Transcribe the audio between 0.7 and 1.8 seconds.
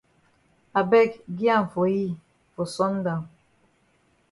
I beg gi am